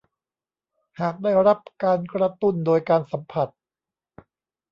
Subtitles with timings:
[0.99, 3.47] หากได้รับการกระตุ้นโดยการสัมผัส